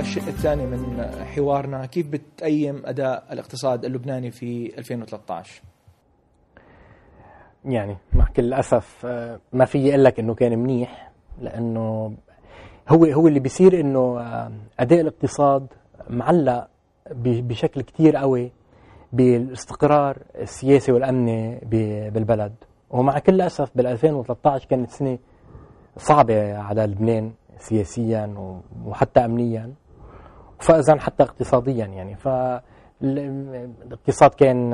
للشق 0.00 0.26
الثاني 0.26 0.66
من 0.66 1.04
حوارنا. 1.34 1.86
كيف 1.86 2.08
بتقيم 2.08 2.82
أداء 2.84 3.24
الاقتصاد 3.32 3.84
اللبناني 3.84 4.30
في 4.30 4.78
2013 4.78 5.62
يعني 7.64 7.96
مع 8.12 8.26
كل 8.36 8.44
الأسف 8.44 9.06
آه، 9.06 9.40
ما 9.52 9.64
في 9.64 9.90
أقول 9.90 10.04
لك 10.04 10.20
أنه 10.20 10.34
كان 10.34 10.58
منيح 10.58 11.10
لأنه 11.40 12.14
هو 12.88 13.04
هو 13.04 13.28
اللي 13.28 13.40
بيصير 13.40 13.80
أنه 13.80 14.20
آه، 14.20 14.52
أداء 14.80 15.00
الاقتصاد 15.00 15.66
معلق 16.10 16.68
بشكل 17.20 17.80
كتير 17.80 18.16
قوي 18.16 18.52
بالاستقرار 19.12 20.18
السياسي 20.34 20.92
والأمني 20.92 21.58
بالبلد. 22.10 22.54
ومع 22.90 23.18
كل 23.18 23.34
الأسف 23.34 23.70
بال 23.74 23.86
2013 23.86 24.68
كانت 24.68 24.90
سنة 24.90 25.18
صعبة 25.96 26.58
على 26.58 26.82
لبنان 26.86 27.32
سياسيا 27.58 28.34
وحتى 28.86 29.24
امنيا. 29.24 29.72
وفايزا 30.60 30.96
حتى 30.98 31.22
اقتصاديا 31.22 31.86
يعني. 31.86 32.16
ف 32.16 32.28
الاقتصاد 33.02 34.30
كان 34.30 34.70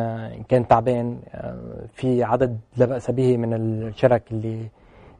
كان 0.48 0.68
تعبان 0.68 1.18
في 1.94 2.22
عدد 2.22 2.58
لا 2.76 2.86
بأس 2.86 3.10
به 3.10 3.36
من 3.36 3.54
الشركات 3.54 4.32
اللي 4.32 4.68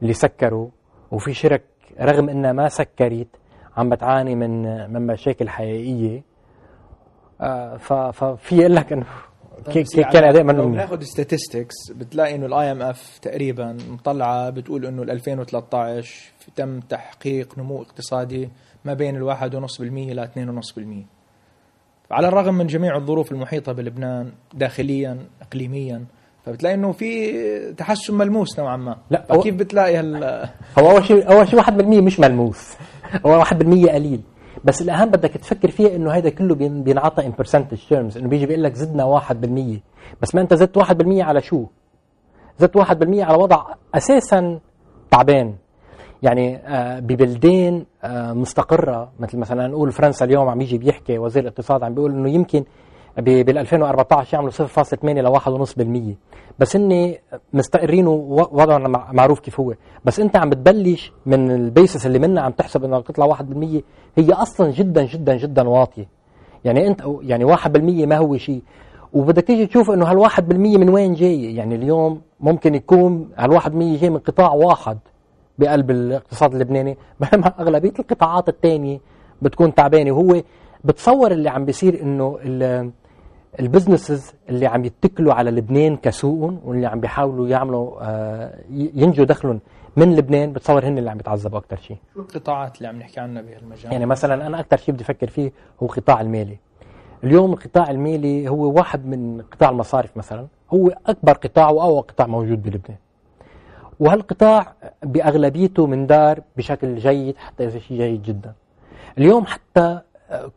اللي 0.02 0.12
سكروا. 0.12 0.69
وفي 1.11 1.34
شركات 1.34 1.62
رغم 2.00 2.28
انها 2.28 2.53
ما 2.53 2.69
سكرت 2.69 3.28
عم 3.77 3.91
بتعاني 3.91 4.34
من 4.34 4.62
من 4.92 5.06
مشاكل 5.06 5.48
حقيقية. 5.48 6.22
ففي 7.78 8.61
أقول 8.61 8.75
لك 8.77 8.92
إنه 8.92 9.06
كان 10.12 10.25
أداء 10.25 10.42
منه 10.42 10.59
لو 10.62 10.69
بناخذ 10.69 11.00
statistics 11.03 11.75
بتلاقي 11.91 12.34
إنه 12.34 12.47
ال 12.47 12.72
IMF 12.72 13.19
تقريبا 13.19 13.77
مطلعة 13.91 14.50
بتقول 14.50 14.87
إنه 14.87 15.03
2013 15.03 16.33
تم 16.56 16.81
تحقيق 16.81 17.59
نمو 17.59 17.83
اقتصادي 17.83 18.50
ما 18.87 18.95
بين 18.95 19.17
الواحد 19.17 19.55
ونص 19.55 19.81
بالمية 19.81 20.12
إلى 20.12 20.25
اثنين 20.25 20.48
ونص 20.48 20.73
بالمية. 20.73 21.05
على 22.11 22.29
الرغم 22.29 22.55
من 22.55 22.67
جميع 22.67 22.97
الظروف 22.97 23.33
المحيطة 23.33 23.73
بلبنان 23.73 24.33
داخليا 24.55 25.19
إقليميا 25.43 26.05
فبتلاقي 26.45 26.75
إنه 26.75 26.93
في 26.93 27.73
تحسن 27.73 28.15
ملموس 28.15 28.59
نوعا 28.59 28.77
ما. 28.77 28.97
لا 29.11 29.23
فكيف 29.28 29.55
بتلاقي 29.55 29.97
هال 29.97 30.25
هو 30.78 30.91
أول 30.91 31.05
شيء 31.05 31.33
أول 31.33 31.48
شيء 31.48 31.62
1% 31.62 31.70
مش 32.03 32.20
ملموس. 32.20 32.77
هو 33.27 33.45
1% 33.45 33.53
قليل. 33.89 34.20
بس 34.65 34.83
الأهم 34.83 35.11
بدك 35.11 35.31
تفكر 35.31 35.71
فيها 35.71 35.97
إنه 35.97 36.11
هذا 36.11 36.31
كله 36.31 36.55
بينعطى 36.55 37.27
ان 37.27 37.33
برسنتج 37.39 37.78
تيرمز 37.89 38.19
إنه 38.19 38.28
بيجي 38.28 38.47
بيقول 38.47 38.62
لك 38.62 38.75
زدنا 38.75 39.21
1% 39.21 39.83
بس 40.23 40.34
ما 40.34 40.41
أنت 40.41 40.55
زدت 40.55 40.78
1% 40.78 40.83
على 41.21 41.41
شو؟ 41.41 41.67
زدت 42.59 42.78
1% 42.78 42.83
على 43.19 43.39
وضع 43.39 43.65
أساسا 43.95 44.61
تعبان. 45.11 45.55
يعني 46.27 46.56
آه، 46.56 47.00
ببلدان 47.00 47.84
آه، 48.05 48.32
مستقرة. 48.32 49.12
مثل 49.20 49.38
مثلا 49.38 49.69
نقول 49.69 49.92
فرنسا 49.92 50.24
اليوم 50.24 50.48
عم 50.48 50.60
يجي 50.60 50.78
بيحكي 50.78 51.19
وزير 51.19 51.42
الاقتصاد 51.42 51.82
عم 51.82 51.94
بيقول 51.94 52.12
إنه 52.12 52.30
يمكن 52.30 52.64
بال 53.19 53.58
2014 53.58 54.34
يعملوا 54.34 54.52
0.8 54.52 55.04
ل 55.04 55.27
1.5% 55.27 56.16
بس 56.58 56.77
هن 56.77 57.14
مستقرين 57.52 58.06
ووضعهم 58.06 58.92
معروف 59.12 59.41
كيف 59.41 59.60
هو. 59.60 59.74
بس 60.04 60.20
أنت 60.20 60.36
عم 60.36 60.50
بتبلش 60.50 61.12
من 61.27 61.50
البيسس 61.50 62.06
اللي 62.06 62.19
منها 62.19 62.42
عم 62.42 62.52
تحسب 62.52 62.84
انها 62.84 63.00
تطلع 63.00 63.27
1% 63.27 63.82
هي 64.16 64.32
أصلا 64.32 64.70
جدا 64.70 65.04
جدا 65.04 65.36
جدا 65.36 65.69
واطية. 65.69 66.09
يعني 66.65 66.86
أنت 66.86 67.03
يعني 67.22 67.44
1% 67.56 68.06
ما 68.06 68.16
هو 68.16 68.36
شيء. 68.36 68.62
وبدك 69.12 69.44
تيجي 69.44 69.66
تشوف 69.66 69.91
إنه 69.91 70.06
هال 70.06 70.19
1% 70.31 70.41
من 70.53 70.88
وين 70.88 71.15
جاي؟ 71.15 71.54
يعني 71.54 71.75
اليوم 71.75 72.20
ممكن 72.41 72.75
يكون 72.75 73.31
هال 73.36 73.60
1% 73.60 73.66
جاي 74.00 74.10
من 74.10 74.19
قطاع 74.19 74.53
واحد. 74.53 74.98
بقلب 75.59 75.91
الاقتصاد 75.91 76.53
اللبناني. 76.53 76.97
بينما 77.21 77.53
أغلبية 77.61 77.93
القطاعات 77.99 78.49
الثانية 78.49 79.00
بتكون 79.43 79.75
تعبانة. 79.75 80.11
وهو 80.11 80.43
بتصور 80.84 81.33
اللي 81.33 81.50
عم 81.50 81.65
بيصير 81.65 82.03
إنه 82.03 82.39
البزنسز 83.61 84.33
اللي 84.49 84.66
عم 84.66 84.84
يتكلوا 84.84 85.34
على 85.34 85.50
لبنان 85.50 85.97
كسوق 85.97 86.53
واللي 86.65 86.87
عم 86.87 87.00
بيحاولوا 87.00 87.49
يعملوا 87.49 87.97
آه، 88.00 88.59
ينجوا 88.71 89.25
دخلهم 89.25 89.61
من 89.97 90.16
لبنان 90.16 90.53
بتصور 90.53 90.87
هن 90.87 90.99
اللي 90.99 91.11
عم 91.11 91.19
يتعذبوا 91.19 91.59
أكثر 91.59 91.77
شيء. 91.77 91.97
شو 92.15 92.21
القطاعات 92.21 92.77
اللي 92.77 92.89
عم 92.89 92.99
نحكي 92.99 93.21
عنها 93.21 93.43
بهالمجال؟ 93.43 93.93
يعني 93.93 94.06
مثلا 94.06 94.47
أنا 94.47 94.61
أكثر 94.61 94.77
شيء 94.77 94.95
بدي 94.95 95.05
أفكر 95.05 95.27
فيه 95.27 95.53
هو 95.83 95.87
القطاع 95.87 96.21
المالي. 96.21 96.59
اليوم 97.25 97.53
القطاع 97.53 97.91
المالي 97.91 98.49
هو 98.49 98.72
واحد 98.72 99.06
من 99.06 99.43
قطاع 99.53 99.71
المصارف 99.71 100.16
مثلا. 100.16 100.47
هو 100.71 100.93
أكبر 101.06 101.33
قطاع 101.33 101.71
وأقوى 101.71 102.00
قطاع 102.00 102.27
موجود 102.27 102.62
بلبنان. 102.62 102.99
وهالقطاع 104.01 104.73
بأغلبيته 105.03 105.87
من 105.87 106.07
دار 106.07 106.41
بشكل 106.57 106.97
جيد 106.97 107.37
حتى 107.37 107.65
إذا 107.65 107.79
شيء 107.79 107.97
جيد 107.97 108.23
جدا. 108.23 108.53
اليوم 109.19 109.47
حتى 109.47 110.01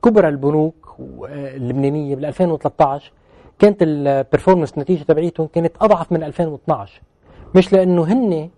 كبرى 0.04 0.28
البنوك 0.28 0.96
اللبنانية 1.30 2.16
بال 2.16 2.26
2013 2.26 3.12
كانت 3.60 3.78
البرفورمنس 3.82 4.74
النتيجه 4.74 5.04
تبعيتهم 5.04 5.48
كانت 5.48 5.72
أضعف 5.82 6.12
من 6.12 6.24
2012 6.24 7.02
مش 7.56 7.74
لأنه 7.74 8.04
هن 8.04 8.50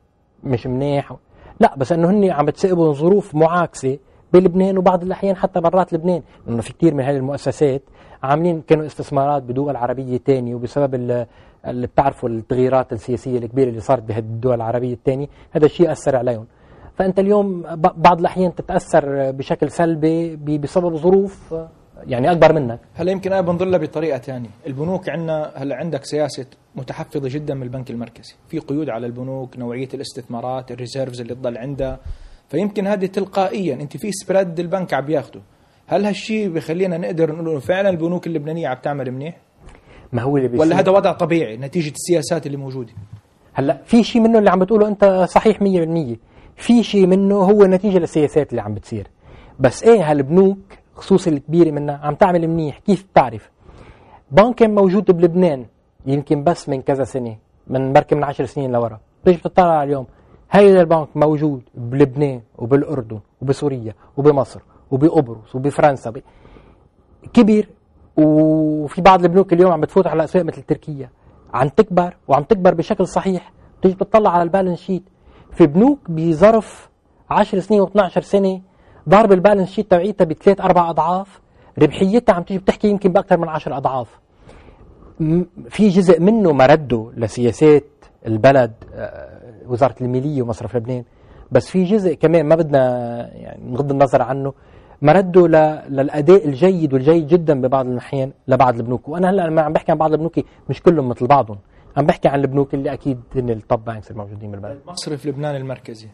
مش 0.44 0.68
منيح 0.68 1.16
لا 1.60 1.76
بس 1.78 1.92
إنه 1.92 2.10
هن 2.10 2.32
عم 2.32 2.46
بتسقبوا 2.46 2.94
ظروف 2.94 3.36
معاكسة 3.36 3.98
بلبنان 4.34 4.78
وبعض 4.78 5.04
الأحيان 5.04 5.36
حتى 5.36 5.62
برات 5.62 5.94
لبنان. 5.94 6.22
لأنه 6.48 6.62
في 6.62 6.74
كثير 6.74 6.94
من 6.94 7.04
هذه 7.04 7.18
المؤسسات 7.18 7.82
عاملين 8.24 8.62
كانوا 8.62 8.86
استثمارات 8.86 9.44
بدول 9.44 9.76
عربية 9.76 10.18
ثانية 10.18 10.56
وبسبب 10.56 11.26
اللي 11.68 11.88
بتعرفوا 11.88 12.30
التغييرات 12.30 12.94
السياسية 12.94 13.38
الكبيرة 13.38 13.70
اللي 13.70 13.80
صارت 13.80 14.04
بهذه 14.04 14.20
الدول 14.20 14.56
العربية 14.56 14.94
الثانية 14.94 15.28
هذا 15.52 15.66
الشيء 15.66 15.92
اثر 15.92 16.16
عليهم. 16.16 16.48
فأنت 16.96 17.20
اليوم 17.20 17.62
بعض 17.76 18.20
الأحيان 18.20 18.56
تتأثر 18.56 19.32
بشكل 19.32 19.72
سلبي 19.72 20.36
بسبب 20.58 20.96
ظروف 20.96 21.56
يعني 22.08 22.32
أكبر 22.32 22.54
منك. 22.54 22.80
هلا 22.94 23.12
يمكن 23.12 23.34
أنا 23.34 23.42
بنظر 23.42 23.66
لها 23.66 23.80
بطريقة 23.80 24.18
ثانية 24.18 24.50
البنوك 24.68 25.10
عندنا 25.10 25.52
هلا 25.56 25.76
عندك 25.76 26.06
سياسة 26.06 26.46
متحفظة 26.76 27.30
جدا 27.30 27.54
من 27.54 27.64
البنك 27.64 27.92
المركزي. 27.92 28.34
في 28.48 28.60
قيود 28.60 28.90
على 28.90 29.06
البنوك 29.08 29.58
نوعية 29.58 29.90
الاستثمارات 29.94 30.72
الريزيرفز 30.72 31.22
اللي 31.22 31.36
تضل 31.36 31.58
عندها. 31.58 32.00
فيمكن 32.50 32.88
هذه 32.88 33.06
تلقائيا 33.06 33.74
أنت 33.74 33.98
في 33.98 34.12
سبريد 34.12 34.60
البنك 34.60 34.94
عم 34.94 35.06
بياخده 35.06 35.42
هل 35.88 36.06
هالشيء 36.06 36.50
بخلينا 36.50 36.98
نقدر 36.98 37.36
نقول 37.36 37.62
فعلا 37.62 37.90
البنوك 37.90 38.28
اللبنانية 38.28 38.68
عم 38.68 38.78
تعمل 38.84 39.12
منيح؟ 39.12 39.38
ما 40.14 40.22
هو 40.22 40.38
اللي 40.38 40.58
ولا 40.58 40.80
هذا 40.80 40.92
وضع 40.92 41.12
طبيعي 41.12 41.58
نتيجة 41.58 41.92
السياسات 41.92 42.46
اللي 42.46 42.58
موجودة. 42.58 42.94
هلا 43.54 43.82
في 43.86 44.04
شيء 44.04 44.22
منه 44.22 44.40
اللي 44.40 44.50
عم 44.50 44.60
بتقوله 44.60 44.88
أنت 44.88 45.26
صحيح 45.30 45.58
100% 45.60 46.18
في 46.56 46.84
شيء 46.84 47.08
منه 47.08 47.36
هو 47.36 47.66
نتيجة 47.66 47.98
للسياسات 47.98 48.52
اللي 48.52 48.62
عم 48.62 48.74
بتصير. 48.74 49.08
بس 49.60 49.84
إيه 49.84 50.12
هالبنوك 50.12 50.58
خصوصا 50.96 51.32
الكبيرة 51.32 51.72
منها 51.72 52.00
عم 52.04 52.16
تعمل 52.16 52.48
منيح؟ 52.48 52.80
كيف 52.80 53.06
بتعرف؟ 53.12 53.50
بنك 54.32 54.56
كان 54.56 54.76
موجود 54.76 55.12
بلبنان 55.12 55.66
يمكن 56.06 56.44
بس 56.44 56.70
من 56.70 56.82
كذا 56.82 57.04
سنة 57.04 57.38
من 57.68 57.94
بركي 57.94 58.16
من 58.16 58.24
10 58.24 58.46
سنين 58.46 58.72
لورا. 58.72 59.00
بتيجي 59.24 59.38
بتطلع 59.38 59.66
على 59.66 59.84
اليوم؟ 59.84 60.06
هيدا 60.52 60.82
البنك 60.82 61.08
موجود 61.16 61.62
بلبنان 61.76 62.42
وبالأردن 62.58 63.20
وبسوريا 63.42 63.94
وبمصر 64.18 64.60
وبقبرص 64.92 65.56
وبفرنسا. 65.56 66.14
كبير 67.34 67.70
وفي 68.18 69.02
بعض 69.02 69.24
البنوك 69.24 69.54
اليوم 69.54 69.72
عم 69.72 69.82
بتفوت 69.82 70.08
على 70.08 70.24
أسواق 70.24 70.46
مثل 70.46 70.62
تركيا. 70.62 71.10
عم 71.54 71.68
تكبر 71.68 72.16
وعم 72.28 72.44
تكبر 72.44 72.74
بشكل 72.74 73.08
صحيح. 73.08 73.52
بتيجي 73.80 73.96
بتطلع 73.96 74.30
على 74.30 74.44
ال 74.44 74.48
balance 74.48 74.80
sheet. 74.80 75.04
في 75.52 75.68
بنوك 75.68 76.00
بظرف 76.10 76.90
10 77.30 77.60
سنين 77.60 77.86
و12 77.86 78.20
سنة 78.20 78.62
ضارب 79.10 79.32
ال 79.32 79.37
balance 79.37 79.70
sheet 79.72 79.92
تبعيتها 79.92 80.26
بثلاث 80.26 80.62
أربع 80.62 80.90
أضعاف. 80.90 81.42
ربحيتها 81.80 82.34
عم 82.34 82.44
تيجي 82.44 82.60
بتحكي 82.60 82.88
يمكن 82.88 83.12
بأكثر 83.12 83.38
من 83.38 83.50
10 83.50 83.78
أضعاف. 83.78 84.20
في 85.70 85.88
جزء 85.90 86.22
منه 86.22 86.52
مرده 86.52 87.12
لسياسات 87.18 87.86
البلد 88.28 88.72
آه، 88.94 89.30
وزارة 89.68 89.96
المالية 90.02 90.42
ومصرف 90.42 90.76
لبنان. 90.76 91.04
بس 91.52 91.70
في 91.70 91.84
جزء 91.84 92.14
كمان 92.14 92.46
ما 92.46 92.56
بدنا 92.56 92.82
يعني 93.34 93.72
نغض 93.72 93.92
النظر 93.92 94.22
عنه. 94.22 94.54
مرده 95.02 95.48
للأداء 95.90 96.48
الجيد 96.48 96.94
والجيد 96.94 97.28
جدا 97.28 97.62
ببعض 97.62 97.88
الأحيان 97.88 98.32
لبعض 98.48 98.76
البنوك. 98.76 99.08
وأنا 99.08 99.30
هلأ 99.30 99.48
لما 99.48 99.62
عم 99.62 99.74
بحكي 99.74 99.92
عن 99.92 99.98
بعض 99.98 100.12
البنوك 100.12 100.40
مش 100.70 100.82
كلهم 100.82 101.10
مثل 101.10 101.28
بعضهم. 101.28 101.58
عم 101.98 102.06
بحكي 102.06 102.28
عن 102.28 102.40
البنوك 102.40 102.74
اللي 102.74 102.94
أكيد 102.94 103.20
هن 103.36 103.50
ال 103.50 103.59
top 103.59 103.86
banks 103.86 104.12
الموجودين 104.12 104.52
بالبلد. 104.52 104.80
مصرف 104.88 105.26
لبنان 105.26 105.56
المركزي 105.56 106.08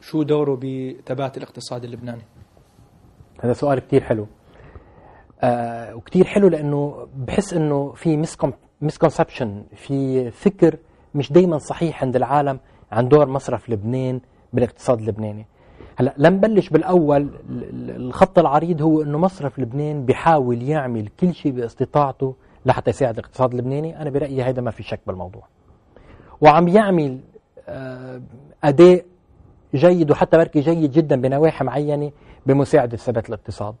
شو 0.00 0.22
دوره 0.22 0.54
بثبات 0.54 1.36
الاقتصاد 1.36 1.84
اللبناني؟ 1.84 2.22
هذا 3.40 3.52
سؤال 3.52 3.78
كثير 3.78 4.02
حلو. 4.02 4.26
آه 5.40 5.94
وكثير 5.94 6.24
حلو 6.24 6.48
لأنه 6.48 7.08
بحس 7.16 7.54
إنه 7.54 7.92
في 7.92 8.16
مسكونسبشن 8.80 9.64
في 9.74 10.30
فكر 10.30 10.76
مش 11.14 11.32
دائما 11.32 11.58
صحيح 11.58 12.02
عند 12.02 12.16
العالم 12.16 12.58
عن 12.92 13.08
دور 13.08 13.28
مصرف 13.28 13.70
لبنان 13.70 14.20
بالاقتصاد 14.52 15.00
اللبناني. 15.00 15.46
هلا 15.96 16.14
لنبلش 16.18 16.68
بالأول 16.68 17.30
الخط 17.88 18.38
العريض 18.38 18.82
هو 18.82 19.02
إنه 19.02 19.18
مصرف 19.18 19.58
لبنان 19.58 20.04
بيحاول 20.04 20.62
يعمل 20.62 21.08
كل 21.20 21.34
شيء 21.34 21.52
باستطاعته 21.52 22.34
لحتى 22.66 22.90
يساعد 22.90 23.18
الاقتصاد 23.18 23.50
اللبناني. 23.50 24.02
أنا 24.02 24.10
برأيي 24.10 24.42
هذا 24.42 24.62
ما 24.62 24.70
في 24.70 24.82
شك 24.82 25.00
بالموضوع. 25.06 25.42
وعم 26.40 26.68
يعمل 26.68 27.20
آه، 27.68 28.20
أداء 28.64 29.04
جيد 29.74 30.10
وحتى 30.10 30.36
بركي 30.36 30.60
جيد 30.60 30.90
جدا 30.92 31.20
بنواحي 31.20 31.64
معينة 31.64 32.10
بمساعدة 32.46 32.96
ثبات 32.96 33.28
الاقتصاد. 33.28 33.74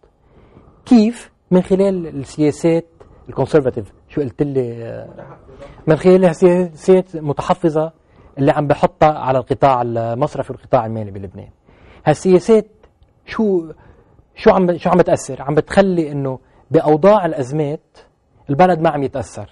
كيف 0.84 1.32
من 1.50 1.62
خلال 1.62 2.06
السياسات 2.06 2.86
ال 3.28 3.33
conservative 3.33 3.92
شو 4.08 4.20
قلت 4.20 4.42
لي؟ 4.42 5.06
من 5.86 5.96
خلال 5.96 6.24
السياسات 6.24 7.14
المتحفظة 7.14 7.92
اللي 8.38 8.52
عم 8.52 8.66
بحطها 8.66 9.18
على 9.18 9.38
القطاع 9.38 9.82
المصرفي 9.82 10.52
والقطاع 10.52 10.86
المالي 10.86 11.10
بلبنان. 11.10 11.48
هالسياسات 12.06 12.66
شو 13.26 13.72
شو 14.34 14.50
عم 14.50 14.78
شو 14.78 14.90
عم 14.90 14.98
بتأثر؟ 14.98 15.42
عم 15.42 15.54
بتخلي 15.54 16.12
إنه 16.12 16.38
بأوضاع 16.70 17.26
الأزمات 17.26 17.98
البلد 18.50 18.80
ما 18.80 18.90
عم 18.90 19.02
يتأثر. 19.02 19.50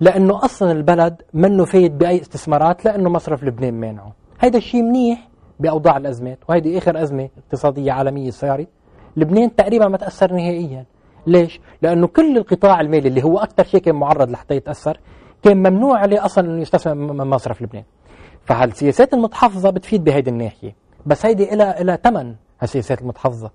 لأنه 0.00 0.44
أصلا 0.44 0.72
البلد 0.72 1.22
منه 1.34 1.64
فايت 1.64 1.98
بأي 1.98 2.20
استثمارات 2.20 2.84
لأنه 2.84 3.10
مصرف 3.10 3.44
لبنان 3.44 3.80
مانعه. 3.80 4.12
هيدا 4.40 4.58
الشيء 4.58 4.82
منيح 4.82 5.28
بأوضاع 5.60 5.96
الأزمات 5.96 6.38
وهيدي 6.48 6.78
آخر 6.78 7.02
أزمة 7.02 7.28
اقتصادية 7.38 7.92
عالمية 7.92 8.30
صارت. 8.30 8.68
لبنان 9.16 9.56
تقريبا 9.56 9.88
ما 9.88 9.96
تأثر 9.96 10.32
نهائيا. 10.32 10.84
ليش؟ 11.26 11.60
لأنه 11.82 12.06
كل 12.06 12.38
القطاع 12.38 12.80
المالي 12.80 13.08
اللي 13.08 13.24
هو 13.24 13.38
أكثر 13.38 13.64
شيء 13.64 13.80
كان 13.80 13.94
معرض 13.94 14.30
لحتى 14.30 14.54
يتأثر 14.54 15.00
كان 15.42 15.56
ممنوع 15.56 15.98
عليه 15.98 16.24
أصلا 16.24 16.48
إنه 16.48 16.62
يستثمر 16.62 16.94
من 16.94 17.26
مصرف 17.26 17.62
لبنان. 17.62 17.84
فهالسياسات 18.44 19.14
المتحفظة 19.14 19.70
بتفيد 19.70 20.04
بهيدي 20.04 20.30
الناحية. 20.30 20.81
بس 21.06 21.26
هيدي 21.26 21.44
لها 21.44 21.82
لها 21.82 21.96
ثمن 21.96 22.34
هالسياسات 22.60 23.00
المتحفظة. 23.02 23.50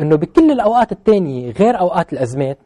إنه 0.00 0.16
بكل 0.16 0.50
الأوقات 0.50 0.92
الثانية 0.92 1.50
غير 1.52 1.80
أوقات 1.80 2.12
الأزمات 2.12 2.58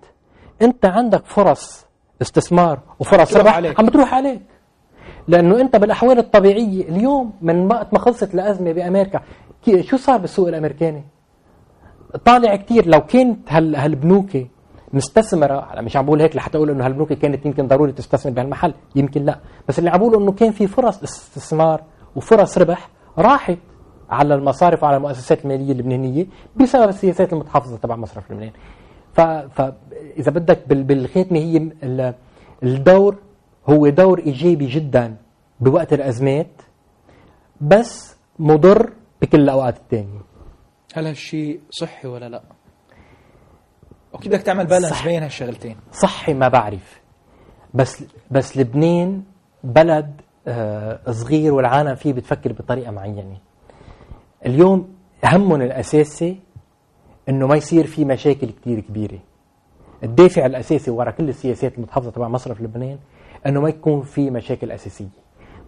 أنت 0.62 0.86
عندك 0.86 1.26
فرص 1.26 1.86
استثمار 2.22 2.80
وفرص 2.98 3.36
ربح 3.36 3.56
عم 3.78 3.86
بتروح 3.86 4.14
عليك. 4.14 4.42
لأنه 5.28 5.60
أنت 5.60 5.76
بالأحوال 5.76 6.18
الطبيعية 6.18 6.88
اليوم 6.88 7.32
من 7.42 7.66
وقت 7.72 7.92
ما 7.92 7.98
خلصت 7.98 8.34
الأزمة 8.34 8.72
بأمريكا 8.72 9.20
شو 9.80 9.96
صار 9.96 10.18
بالسوق 10.18 10.48
الأمريكاني؟ 10.48 11.04
طالع 12.24 12.56
كثير 12.56 12.86
لو 12.86 13.00
كانت 13.00 13.52
هالبنوك 13.52 14.28
مستثمرة 14.92 15.68
مش 15.80 15.96
عم 15.96 16.06
بقول 16.06 16.20
هيك 16.22 16.36
لحتى 16.36 16.58
أقول 16.58 16.70
إنه 16.70 16.86
هالبنوك 16.86 17.12
كانت 17.12 17.46
يمكن 17.46 17.66
ضروري 17.66 17.92
تستثمر 17.92 18.32
بهالمحل 18.32 18.74
يمكن 18.96 19.24
لا. 19.24 19.38
بس 19.68 19.78
اللي 19.78 19.90
عم 19.90 19.98
بقوله 19.98 20.18
إنه 20.18 20.32
كان 20.32 20.50
في 20.52 20.66
فرص 20.66 21.02
استثمار 21.02 21.82
وفرص 22.16 22.58
ربح 22.58 22.88
راحت. 23.18 23.58
على 24.10 24.34
المصارف 24.34 24.82
وعلى 24.82 24.96
المؤسسات 24.96 25.44
المالية 25.44 25.72
اللبنانية 25.72 26.26
بسبب 26.56 26.88
السياسات 26.88 27.32
المتحفظة 27.32 27.76
تبع 27.76 27.96
مصرف 27.96 28.32
لبنان. 28.32 28.52
فاذا 29.12 30.30
بدك 30.30 30.68
بالختمه 30.68 31.38
هي 31.38 31.70
الدور 32.62 33.16
هو 33.68 33.88
دور 33.88 34.18
إيجابي 34.18 34.66
جدا 34.66 35.16
بوقت 35.60 35.92
الأزمات 35.92 36.62
بس 37.60 38.16
مضر 38.38 38.92
بكل 39.22 39.40
الأوقات 39.40 39.76
الثانية 39.76 40.20
هل 40.94 41.06
هالشيء 41.06 41.60
صحي 41.70 42.08
ولا 42.08 42.28
لا؟ 42.28 42.42
أكيد 44.14 44.32
بدك 44.32 44.42
تعمل 44.42 44.66
بالانس 44.66 45.02
بين 45.04 45.22
هالشغلتين. 45.22 45.76
صحي 45.92 46.34
ما 46.34 46.48
بعرف. 46.48 47.00
بس 47.74 48.04
بس 48.30 48.56
لبنان 48.56 49.22
بلد 49.64 50.20
آه، 50.48 51.00
صغير 51.10 51.54
والعالم 51.54 51.94
فيه 51.94 52.12
بتفكر 52.12 52.52
بطريقة 52.52 52.90
معينة. 52.90 53.38
اليوم 54.46 54.88
همهم 55.24 55.62
الأساسي 55.62 56.36
إنه 57.28 57.46
ما 57.46 57.56
يصير 57.56 57.86
في 57.86 58.04
مشاكل 58.04 58.50
كثير 58.50 58.80
كبيرة. 58.80 59.18
الدافع 60.04 60.46
الأساسي 60.46 60.90
وراء 60.90 61.14
كل 61.14 61.28
السياسات 61.28 61.76
المتحفظة 61.78 62.10
تبع 62.10 62.28
مصرف 62.28 62.60
لبنان 62.60 62.98
إنه 63.46 63.60
ما 63.60 63.68
يكون 63.68 64.02
في 64.02 64.30
مشاكل 64.30 64.70
أساسية. 64.70 65.06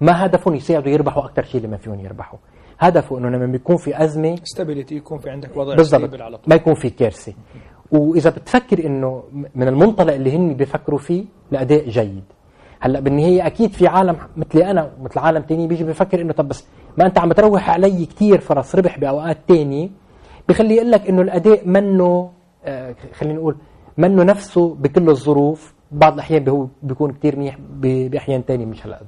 ما 0.00 0.26
هدفهم 0.26 0.54
يساعدوا 0.54 0.92
يربحوا 0.92 1.24
أكثر 1.24 1.42
شيء 1.42 1.60
لما 1.60 1.76
فيهم 1.76 2.00
يربحوا. 2.00 2.38
هدفه 2.78 3.18
إنه 3.18 3.28
لما 3.28 3.46
بيكون 3.46 3.76
في 3.76 4.04
أزمة 4.04 4.36
ستابيليتي 4.44 4.94
يكون 4.96 5.18
في 5.18 5.30
عندك 5.30 5.56
وضع 5.56 5.74
بالضبط. 5.74 6.20
على 6.20 6.36
طول. 6.36 6.46
ما 6.46 6.54
يكون 6.54 6.74
في 6.74 6.90
كارثة. 6.90 7.32
وإذا 7.92 8.30
بتفكر 8.30 8.86
إنه 8.86 9.22
من 9.54 9.68
المنطلق 9.68 10.14
اللي 10.14 10.36
هن 10.36 10.54
بيفكروا 10.54 10.98
فيه 10.98 11.24
لأداء 11.50 11.88
جيد. 11.88 12.24
هلأ 12.80 13.00
بالنهاية 13.00 13.46
أكيد 13.46 13.72
في 13.72 13.86
عالم 13.86 14.16
مثلي 14.36 14.70
أنا 14.70 14.92
ومثل 15.00 15.18
عالم 15.18 15.42
تاني 15.42 15.66
بيجي 15.66 15.84
بيفكر 15.84 16.20
إنه 16.20 16.32
طب 16.32 16.48
بس 16.48 16.66
ما 16.98 17.06
أنت 17.06 17.18
عم 17.18 17.28
بتروح 17.28 17.70
علي 17.70 18.06
كثير 18.06 18.40
فرص 18.40 18.74
ربح 18.74 18.98
بأوقات 18.98 19.38
تانية. 19.48 19.88
بخلي 20.48 20.74
يقول 20.74 20.90
لك 20.90 21.08
إنه 21.08 21.22
الأداء 21.22 21.68
منه 21.68 22.30
آه 22.64 22.94
خلينا 23.14 23.34
نقول 23.34 23.56
منه 23.98 24.22
نفسه 24.22 24.74
بكل 24.74 25.08
الظروف. 25.08 25.74
بعض 25.92 26.12
الأحيان 26.12 26.48
هو 26.48 26.66
بيكون 26.82 27.12
كثير 27.12 27.36
منيح 27.36 27.58
بأحيان 27.80 28.42
ثانية 28.42 28.66
مش 28.66 28.86
هالقد 28.86 29.06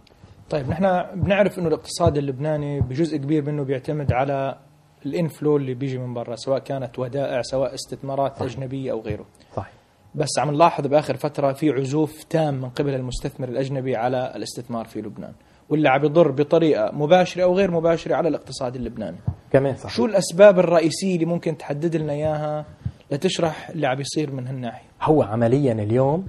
طيب 0.50 0.68
نحن 0.68 1.04
بنعرف 1.14 1.58
إنه 1.58 1.68
الاقتصاد 1.68 2.16
اللبناني 2.18 2.80
بجزء 2.80 3.16
كبير 3.16 3.44
منه 3.44 3.62
بيعتمد 3.64 4.12
على 4.12 4.58
الإنفلو 5.06 5.56
اللي 5.56 5.74
بيجي 5.74 5.98
من 5.98 6.14
برا 6.14 6.36
سواء 6.36 6.58
كانت 6.58 6.98
ودائع 6.98 7.42
سواء 7.42 7.74
استثمارات 7.74 8.36
صحيح. 8.36 8.52
أجنبية 8.52 8.92
أو 8.92 9.00
غيره. 9.00 9.24
صحيح. 9.56 9.72
بس 10.14 10.28
عم 10.38 10.50
نلاحظ 10.50 10.86
بآخر 10.86 11.16
فترة 11.16 11.52
في 11.52 11.70
عزوف 11.70 12.24
تام 12.24 12.54
من 12.54 12.68
قبل 12.68 12.94
المستثمر 12.94 13.48
الأجنبي 13.48 13.96
على 13.96 14.32
الاستثمار 14.36 14.84
في 14.84 15.00
لبنان. 15.00 15.32
واللي 15.72 15.88
عم 15.88 16.04
يضر 16.04 16.30
بطريقة 16.30 16.90
مباشرة 16.92 17.42
أو 17.42 17.54
غير 17.56 17.70
مباشرة 17.70 18.14
على 18.14 18.28
الاقتصاد 18.28 18.76
اللبناني. 18.76 19.16
كمان 19.52 19.76
صحيح. 19.76 19.92
شو 19.94 20.06
الأسباب 20.06 20.58
الرئيسية 20.58 21.14
اللي 21.14 21.26
ممكن 21.26 21.56
تحدد 21.56 21.96
لنا 21.96 22.12
إياها 22.12 22.64
لتشرح 23.10 23.70
اللي 23.70 23.86
عم 23.86 24.00
يصير 24.00 24.32
من 24.32 24.46
هالناحية؟ 24.46 24.86
هو 25.02 25.22
عمليا 25.22 25.72
اليوم 25.72 26.26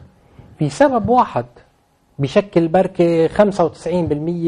في 0.60 0.70
سبب 0.70 1.10
واحد 1.10 1.46
بشكل 2.20 2.68
بركة 2.68 3.28
95% 3.28 3.34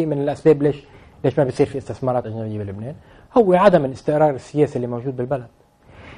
من 0.06 0.21
الأسباب 0.21 0.63
ليش 0.63 0.75
ليش 1.24 1.39
ما 1.39 1.44
بيصير 1.45 1.65
في 1.65 1.77
استثمارات 1.77 2.25
أجنبية 2.25 2.57
بلبنان؟ 2.57 2.95
هو 3.38 3.53
عدم 3.53 3.86
الاستقرار 3.86 4.36
السياسي 4.36 4.75
اللي 4.75 4.88
موجود 4.88 5.18
بالبلد. 5.18 5.48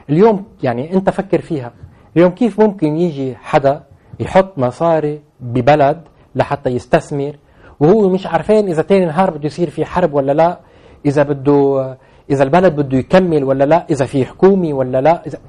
اليوم 0.10 0.46
يعني 0.64 0.94
أنت 0.94 1.10
فكر 1.10 1.42
فيها. 1.42 1.74
اليوم 2.18 2.32
كيف 2.32 2.60
ممكن 2.62 2.98
يجي 2.98 3.36
حدا 3.36 3.84
يحط 4.20 4.58
مصاري 4.58 5.22
ببلد 5.40 6.02
لحتى 6.36 6.70
يستثمر 6.70 7.36
وهو 7.80 8.10
مش 8.10 8.28
عارفين 8.28 8.68
إذا 8.68 8.82
تاني 8.82 9.06
نهار 9.06 9.30
بده 9.32 9.46
يصير 9.46 9.70
في 9.70 9.86
حرب 9.86 10.14
ولا 10.14 10.32
لا 10.32 10.60
إذا 11.06 11.24
بده 11.24 11.98
إذا 12.30 12.44
البلد 12.44 12.76
بده 12.76 12.98
يكمل 12.98 13.44
ولا 13.44 13.64
لا 13.64 13.86
إذا 13.90 14.06
في 14.06 14.26
حكومة 14.26 14.74
ولا 14.74 15.02
لا 15.02 15.24
إذا 15.28 15.40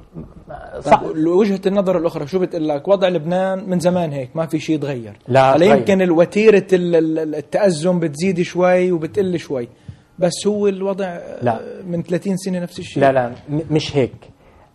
صح. 0.79 1.03
وجهة 1.27 1.61
النظر 1.65 1.97
الأخرى 1.97 2.27
شو 2.27 2.39
بتقول 2.39 2.67
لك؟ 2.69 2.87
وضع 2.87 3.07
لبنان 3.07 3.69
من 3.69 3.79
زمان 3.79 4.11
هيك 4.11 4.35
ما 4.35 4.45
في 4.45 4.59
شيء 4.59 4.75
يتغير. 4.75 5.13
لا 5.27 5.55
هلا 5.55 5.65
يمكن 5.65 6.01
الوتيرة 6.01 6.65
التأزم 6.73 7.99
بتزيد 7.99 8.41
شوي 8.41 8.91
وبتقل 8.91 9.39
شوي 9.39 9.67
بس 10.19 10.47
هو 10.47 10.67
الوضع 10.67 11.17
لا. 11.41 11.59
من 11.87 12.03
30 12.03 12.37
سنة 12.37 12.59
نفس 12.59 12.79
الشيء. 12.79 13.03
لا 13.03 13.11
لا 13.11 13.31
مش 13.71 13.97
هيك. 13.97 14.15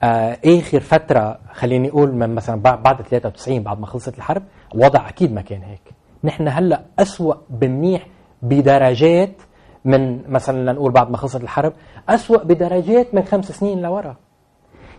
آه 0.02 0.38
آخر 0.46 0.80
فترة 0.80 1.38
خليني 1.52 1.88
أقول 1.88 2.14
من 2.14 2.34
مثلا 2.34 2.60
بعد 2.60 3.02
93 3.02 3.62
بعد 3.62 3.80
ما 3.80 3.86
خلصت 3.86 4.16
الحرب 4.18 4.42
وضع 4.74 5.08
أكيد 5.08 5.32
ما 5.32 5.40
كان 5.40 5.62
هيك. 5.62 5.83
نحن 6.24 6.48
هلأ 6.48 6.84
أسوأ 6.98 7.34
بمنيح 7.50 8.06
بدرجات 8.42 9.42
من 9.84 10.30
مثلا 10.30 10.70
لنقول 10.70 10.92
بعد 10.92 11.10
ما 11.10 11.16
خلصت 11.16 11.42
الحرب 11.42 11.72
أسوأ 12.08 12.44
بدرجات 12.44 13.14
من 13.14 13.22
خمس 13.22 13.52
سنين 13.52 13.82
لورا. 13.82 14.16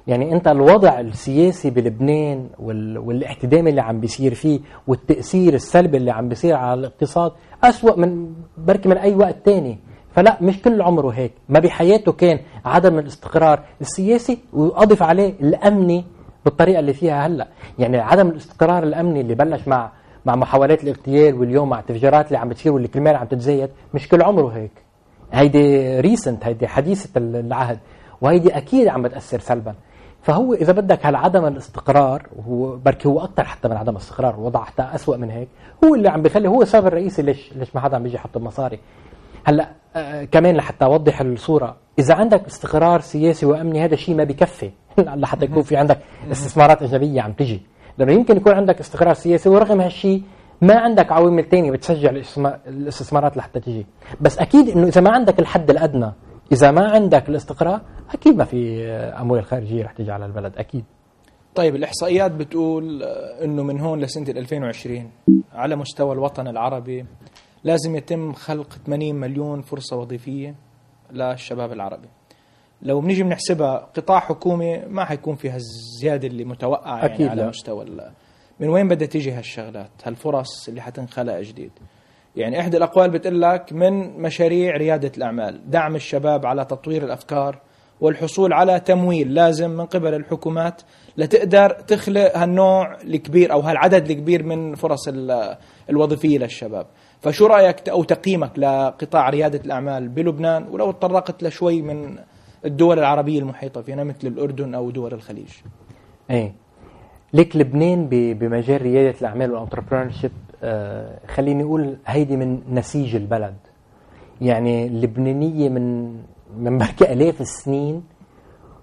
يعني 0.07 0.31
أنت 0.33 0.47
الوضع 0.47 0.99
السياسي 0.99 1.69
بلبنان 1.69 2.49
والاحتدام 2.59 3.67
اللي 3.67 3.81
عم 3.81 3.99
بيصير 3.99 4.33
فيه 4.33 4.59
والتأثير 4.87 5.53
السلبي 5.53 5.97
اللي 5.97 6.11
عم 6.11 6.29
بيصير 6.29 6.55
على 6.55 6.79
الاقتصاد 6.79 7.31
أسوأ 7.63 7.99
من 7.99 8.33
بركي 8.57 8.89
من 8.89 8.97
أي 8.97 9.15
وقت 9.15 9.45
تاني. 9.45 9.79
فلا 10.11 10.37
مش 10.41 10.61
كل 10.61 10.81
عمره 10.81 11.09
هيك. 11.09 11.31
ما 11.49 11.59
بحياته 11.59 12.11
كان 12.11 12.39
عدم 12.65 12.99
الاستقرار 12.99 13.63
السياسي 13.81 14.37
وأضف 14.53 15.03
عليه 15.03 15.33
الأمني 15.41 16.05
بالطريقة 16.45 16.79
اللي 16.79 16.93
فيها 16.93 17.27
هلأ. 17.27 17.47
يعني 17.79 17.97
عدم 17.97 18.27
الاستقرار 18.27 18.83
الأمني 18.83 19.21
اللي 19.21 19.35
بلش 19.35 19.67
مع 19.67 19.91
مع 20.25 20.35
محاولات 20.35 20.83
الاغتيال 20.83 21.35
واليوم 21.35 21.69
مع 21.69 21.79
التفجيرات 21.79 22.27
اللي 22.27 22.37
عم 22.37 22.49
بتصير 22.49 22.71
واللي 22.71 22.87
كل 22.87 23.07
عم 23.07 23.25
تتزايد 23.25 23.69
مش 23.93 24.07
كل 24.07 24.21
عمره 24.21 24.47
هيك. 24.47 24.71
هيدي 25.33 25.99
ريسنت 25.99 26.45
هيدي 26.45 26.67
حديثة 26.67 27.09
العهد 27.17 27.79
وهيدي 28.21 28.57
أكيد 28.57 28.87
عم 28.87 29.01
بتأثر 29.01 29.39
سلبا. 29.39 29.75
فهو 30.21 30.53
إذا 30.53 30.73
بدك 30.73 31.05
هالعدم 31.05 31.45
الاستقرار 31.45 32.27
وهو 32.35 32.77
بركي 32.77 33.07
هو 33.07 33.23
أكثر 33.23 33.43
حتى 33.43 33.67
من 33.67 33.77
عدم 33.77 33.91
الاستقرار 33.91 34.33
الوضع 34.33 34.63
حتى 34.63 34.83
اسوء 34.95 35.17
من 35.17 35.29
هيك. 35.29 35.47
هو 35.83 35.95
اللي 35.95 36.09
عم 36.09 36.21
بخلي 36.21 36.49
هو 36.49 36.61
السبب 36.61 36.87
الرئيسي 36.87 37.21
ليش 37.21 37.53
ليش 37.53 37.75
ما 37.75 37.81
حدا 37.81 37.95
عم 37.95 38.03
بيجي 38.03 38.15
يحط 38.15 38.37
المصاري 38.37 38.79
هلأ 39.45 39.69
آه 39.95 40.23
كمان 40.23 40.55
لحتى 40.55 40.85
أوضح 40.85 41.21
الصورة 41.21 41.75
إذا 41.99 42.15
عندك 42.15 42.45
استقرار 42.45 42.99
سياسي 42.99 43.45
وأمني 43.45 43.85
هذا 43.85 43.95
شيء 43.95 44.15
ما 44.15 44.23
بيكفي 44.23 44.71
لحتى 44.99 45.45
يكون 45.45 45.63
في 45.63 45.77
عندك 45.77 45.99
استثمارات 46.31 46.81
اجنبيه 46.83 47.21
عم 47.21 47.31
تجي. 47.31 47.61
لأنه 47.97 48.11
يمكن 48.11 48.37
يكون 48.37 48.53
عندك 48.53 48.79
استقرار 48.79 49.13
سياسي 49.13 49.49
ورغم 49.49 49.81
هالشيء 49.81 50.23
ما 50.61 50.79
عندك 50.79 51.11
عوامل 51.11 51.43
ثانية 51.43 51.71
بتشجع 51.71 52.09
الاستثمارات 52.67 53.37
لحتى 53.37 53.59
تجي 53.59 53.85
بس 54.21 54.37
أكيد 54.39 54.69
إنه 54.69 54.87
إذا 54.87 55.01
ما 55.01 55.11
عندك 55.11 55.39
الحد 55.39 55.69
الأدنى 55.69 56.11
إذا 56.51 56.71
ما 56.71 56.91
عندك 56.91 57.29
الاستقرار 57.29 57.81
أكيد 58.13 58.35
ما 58.37 58.43
في 58.43 58.85
أموال 59.19 59.43
خارجية 59.45 59.83
رح 59.83 59.91
تيجي 59.91 60.11
على 60.11 60.25
البلد 60.25 60.53
أكيد. 60.57 60.83
طيب 61.55 61.75
الإحصائيات 61.75 62.31
بتقول 62.31 63.03
إنه 63.43 63.63
من 63.63 63.79
هون 63.79 63.99
لسنة 63.99 64.29
2020 64.29 65.11
على 65.53 65.75
مستوى 65.75 66.13
الوطن 66.13 66.47
العربي 66.47 67.05
لازم 67.63 67.95
يتم 67.95 68.33
خلق 68.33 68.73
80 68.85 69.15
مليون 69.15 69.61
فرصة 69.61 69.97
وظيفية 69.97 70.55
للشباب 71.11 71.71
العربي. 71.71 72.07
لو 72.85 73.01
بنيجي 73.01 73.23
بنحسبها 73.23 73.89
قطاع 73.95 74.19
حكومي 74.19 74.77
ما 74.77 75.05
حيكون 75.05 75.35
فيها 75.35 75.55
الزياده 75.55 76.27
اللي 76.27 76.45
متوقعه 76.45 77.05
يعني 77.05 77.29
على 77.29 77.41
لا. 77.41 77.49
مستوى 77.49 77.85
من 78.59 78.69
وين 78.69 78.87
بدها 78.87 79.07
تيجي 79.07 79.31
هالشغلات؟ 79.31 79.91
هالفرص 80.03 80.67
اللي 80.69 80.81
حتنخلق 80.81 81.39
جديد. 81.39 81.71
يعني 82.35 82.59
إحدى 82.59 82.77
الأقوال 82.77 83.09
بتقول 83.11 83.41
لك 83.41 83.73
من 83.73 84.19
مشاريع 84.21 84.77
ريادة 84.77 85.11
الأعمال 85.17 85.69
دعم 85.69 85.95
الشباب 85.95 86.45
على 86.45 86.65
تطوير 86.65 87.03
الأفكار 87.03 87.59
والحصول 88.01 88.53
على 88.53 88.79
تمويل 88.79 89.33
لازم 89.33 89.69
من 89.69 89.85
قبل 89.85 90.13
الحكومات 90.13 90.81
لتقدر 91.17 91.69
تخلق 91.69 92.37
هالنوع 92.37 92.97
الكبير 93.01 93.53
أو 93.53 93.59
هالعدد 93.59 94.09
الكبير 94.09 94.43
من 94.43 94.75
فرص 94.75 95.07
الوظيفية 95.89 96.37
للشباب. 96.37 96.85
فشو 97.21 97.45
رأيك 97.45 97.89
أو 97.89 98.03
تقييمك 98.03 98.59
لقطاع 98.59 99.29
ريادة 99.29 99.59
الأعمال 99.65 100.07
بلبنان؟ 100.09 100.67
ولو 100.67 100.91
تطرقت 100.91 101.43
لشوي 101.43 101.81
من 101.81 102.17
الدول 102.65 102.99
العربية 102.99 103.39
المحيطة 103.39 103.81
فينا 103.81 104.03
مثل 104.03 104.27
الأردن 104.27 104.75
أو 104.75 104.89
دول 104.89 105.13
الخليج. 105.13 105.49
إيه 106.29 106.53
ليك 107.33 107.55
لبنان 107.55 108.07
بمجال 108.09 108.81
ريادة 108.81 109.19
الأعمال 109.21 109.51
وال 109.51 109.60
entrepreneur 109.60 110.11
آه 110.63 111.19
خليني 111.27 111.63
أقول 111.63 111.97
هيدي 112.05 112.37
من 112.37 112.61
نسيج 112.71 113.15
البلد. 113.15 113.55
يعني 114.41 114.87
اللبنانيه 114.87 115.69
من 115.69 116.15
من 116.57 116.77
بركي 116.77 117.13
آلاف 117.13 117.41
السنين 117.41 118.03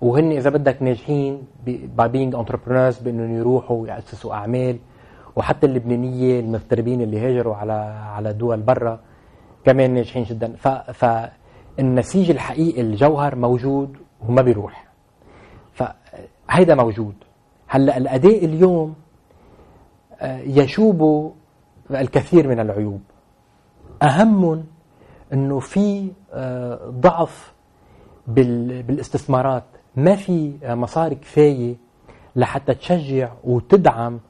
وهن 0.01 0.33
إذا 0.33 0.51
بدك 0.51 0.83
ناجحين 0.83 1.43
by 1.67 2.09
being 2.09 2.35
entrepreneurs 2.35 2.99
بإنهم 2.99 3.37
يروحوا 3.37 3.83
ويأسسوا 3.83 4.35
أعمال. 4.35 4.77
وحتى 5.37 5.67
اللبنانية 5.67 6.41
المغتربين 6.41 7.01
اللي 7.01 7.21
هاجروا 7.21 7.55
على 7.55 7.73
على 8.17 8.33
دول 8.33 8.61
برا 8.61 9.01
كمان 9.65 9.95
ناجحين 9.95 10.25
جدا. 10.25 10.53
ف 10.93 11.07
فالنسيج 11.77 12.31
الحقيقي 12.31 12.81
الجوهر 12.81 13.37
موجود 13.37 13.97
وما 14.29 14.43
بيروح. 14.43 14.87
فهيدا 15.73 16.75
موجود. 16.75 17.15
هلأ 17.67 17.97
الأداء 17.97 18.45
اليوم 18.45 18.95
آه، 20.21 20.39
يشوب 20.39 21.33
الكثير 21.91 22.49
من 22.49 22.61
العيوب. 22.61 23.01
أهمهم 24.03 24.65
إنه 25.33 25.59
في 25.59 26.11
آه، 26.33 26.79
ضعف 26.89 27.53
بالاستثمارات. 28.27 29.65
ما 29.97 30.17
في 30.17 30.53
مصاري 30.65 31.15
كفاية 31.15 31.77
لحتى 32.37 32.75
تشجع 32.75 33.33
وتدعم 33.45 34.21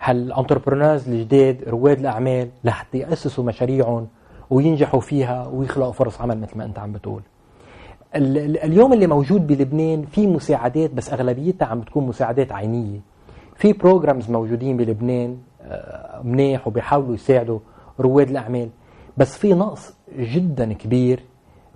هال 0.00 0.14
entrepreneurs 0.14 1.08
الجداد 1.08 1.68
رواد 1.68 1.98
الأعمال 1.98 2.50
لحتى 2.64 2.98
يأسسوا 2.98 3.44
مشاريعهم 3.44 4.08
وينجحوا 4.50 5.00
فيها 5.00 5.46
ويخلقوا 5.46 5.92
فرص 5.92 6.20
عمل 6.20 6.40
مثل 6.40 6.58
ما 6.58 6.64
انت 6.64 6.78
عم 6.78 6.92
بتقول. 6.92 7.22
اليوم 8.14 8.92
اللي 8.92 9.06
موجود 9.06 9.46
بلبنان 9.46 10.02
في 10.02 10.26
مساعدات 10.26 10.90
بس 10.90 11.12
أغلبيتها 11.12 11.66
عم 11.66 11.80
بتكون 11.80 12.06
مساعدات 12.06 12.52
عينية. 12.52 13.00
في 13.56 13.72
programs 13.72 14.30
موجودين 14.30 14.76
بلبنان 14.76 15.38
آه، 15.62 16.20
منيح 16.24 16.66
وبيحاولوا 16.66 17.14
يساعدوا 17.14 17.58
رواد 18.00 18.30
الأعمال 18.30 18.68
بس 19.16 19.38
في 19.38 19.54
نقص 19.54 19.94
جدا 20.18 20.72
كبير 20.72 21.20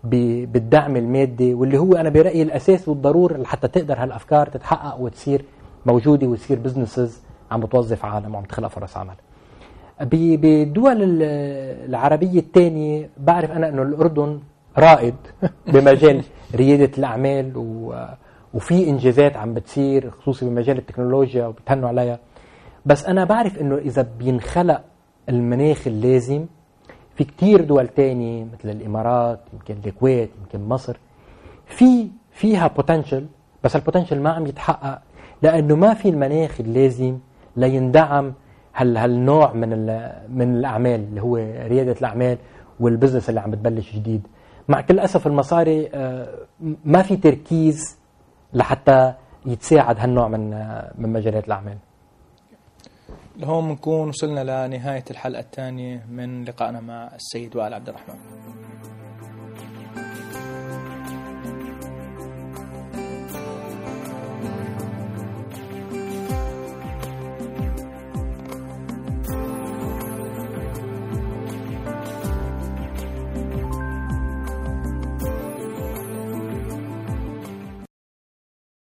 بالدعم 0.05 0.97
المادي 0.97 1.55
واللي 1.55 1.79
هو 1.79 1.95
أنا 1.95 2.09
برأيي 2.09 2.43
الأساس 2.43 2.89
والضروري 2.89 3.35
لحتى 3.43 3.69
تقدر 3.69 3.95
هالأفكار 4.03 4.47
تتحقق 4.47 5.01
وتصير 5.01 5.45
موجودة 5.87 6.27
وتصير 6.27 6.59
بزنسز 6.59 7.23
عم 7.51 7.61
بتوظف 7.61 8.05
عالم 8.05 8.35
وعم 8.35 8.45
تخلق 8.45 8.69
فرص 8.69 8.97
عمل. 8.97 9.15
بالدول 10.01 10.97
العربية 11.89 12.39
الثانية 12.39 13.09
بعرف 13.19 13.51
أنا 13.51 13.69
إنه 13.69 13.83
الأردن 13.83 14.41
رائد 14.79 15.15
بمجال 15.73 16.23
ريادة 16.55 16.91
الأعمال 16.99 17.53
وفي 18.55 18.89
إنجازات 18.89 19.37
عم 19.37 19.55
بتصير 19.55 20.11
خصوصي 20.11 20.47
بمجال 20.47 20.79
التكنولوجيا 20.79 21.47
وبتهنوا 21.47 21.89
عليها. 21.89 22.19
بس 22.87 23.05
أنا 23.07 23.25
بعرف 23.25 23.61
إنه 23.61 23.77
إذا 23.77 24.07
بينخلق 24.19 24.83
المناخ 25.29 25.87
اللازم 25.87 26.47
في 27.17 27.25
كتير 27.25 27.65
دول 27.65 27.89
تانية 27.89 28.45
مثل 28.45 28.71
الإمارات 28.71 29.41
يمكن 29.53 29.77
الكويت 29.87 30.31
يمكن 30.41 30.69
مصر 30.69 30.97
في 31.67 32.09
فيها 32.33 32.67
potential 32.67 33.27
بس 33.65 33.77
ال 33.77 33.81
potential 33.81 34.21
ما 34.21 34.31
عم 34.31 34.47
يتحقق 34.47 35.03
لأنه 35.43 35.77
ما 35.77 35.95
في 35.95 36.09
المناخ 36.09 36.61
اللازم 36.61 37.19
ليندعم 37.57 38.33
هال 38.75 38.97
هالنوع 38.97 39.53
من 39.53 39.69
من 40.29 40.57
الأعمال 40.57 41.01
اللي 41.01 41.23
هو 41.23 41.37
ريادة 41.67 41.93
الأعمال 41.93 42.39
وال 42.81 42.90
business 42.90 43.29
اللي 43.29 43.41
عم 43.41 43.51
بتبلش 43.51 43.95
جديد. 43.97 44.27
مع 44.69 44.81
كل 44.81 44.99
أسف 44.99 45.27
المصاري 45.27 45.91
آه، 45.95 46.29
ما 46.85 47.03
في 47.03 47.17
تركيز 47.17 47.99
لحتى 48.53 49.15
يتساعد 49.47 49.99
هالنوع 50.01 50.29
من 50.29 50.53
آه، 50.53 50.93
من 50.99 51.13
مجالات 51.13 51.47
الأعمال. 51.47 51.79
لهون 53.37 53.69
بنكون 53.69 54.09
وصلنا 54.09 54.67
لنهاية 54.67 55.05
الحلقة 55.11 55.41
الثانية 55.41 56.07
من 56.11 56.45
لقائنا 56.45 56.81
مع 56.81 57.11
السيد 57.15 57.57
وائل 57.57 57.75
عبد 57.75 57.89
الرحمن. 57.89 58.15